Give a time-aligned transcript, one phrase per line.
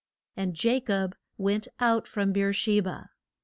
[0.35, 3.11] And Ja cob went out from Beer she ba.